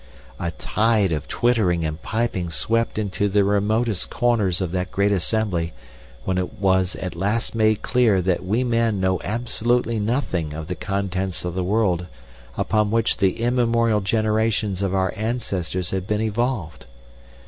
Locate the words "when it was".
6.25-6.95